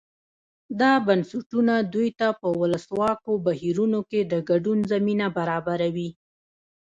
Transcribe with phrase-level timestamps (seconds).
[0.79, 6.09] دا بنسټونه دوی ته په ولسواکو بهیرونو کې د ګډون زمینه برابروي.